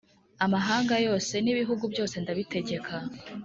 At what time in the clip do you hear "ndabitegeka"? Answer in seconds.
2.23-2.95